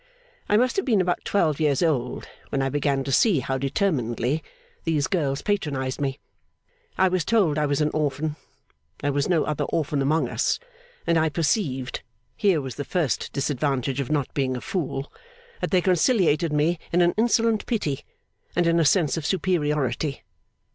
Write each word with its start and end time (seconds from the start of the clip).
I 0.49 0.57
must 0.57 0.77
have 0.77 0.85
been 0.85 0.99
about 0.99 1.23
twelve 1.23 1.59
years 1.59 1.83
old 1.83 2.27
when 2.49 2.63
I 2.63 2.69
began 2.69 3.03
to 3.03 3.11
see 3.11 3.39
how 3.39 3.59
determinedly 3.59 4.43
those 4.83 5.05
girls 5.05 5.43
patronised 5.43 6.01
me. 6.01 6.17
I 6.97 7.07
was 7.07 7.23
told 7.23 7.59
I 7.59 7.67
was 7.67 7.81
an 7.81 7.91
orphan. 7.93 8.35
There 9.03 9.13
was 9.13 9.29
no 9.29 9.43
other 9.43 9.65
orphan 9.65 10.01
among 10.01 10.27
us; 10.27 10.59
and 11.05 11.19
I 11.19 11.29
perceived 11.29 12.01
(here 12.35 12.61
was 12.61 12.77
the 12.77 12.83
first 12.83 13.31
disadvantage 13.31 13.99
of 13.99 14.09
not 14.09 14.33
being 14.33 14.57
a 14.57 14.61
fool) 14.61 15.13
that 15.61 15.69
they 15.69 15.81
conciliated 15.83 16.51
me 16.51 16.79
in 16.91 17.01
an 17.01 17.13
insolent 17.15 17.67
pity, 17.67 17.99
and 18.55 18.65
in 18.65 18.79
a 18.79 18.85
sense 18.85 19.17
of 19.17 19.25
superiority. 19.27 20.23